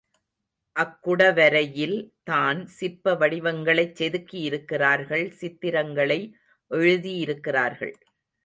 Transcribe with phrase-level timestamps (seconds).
[0.75, 1.93] அக்குடவரையில்
[2.23, 6.19] தான் சிற்ப வடிவங்களைச் செதுக்கியிருக்கிறார்கள் சித்திரங்களை
[6.71, 7.95] எழுதியிருக்கிறார்கள்.